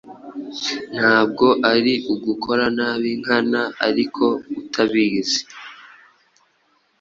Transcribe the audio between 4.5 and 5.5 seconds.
utabizi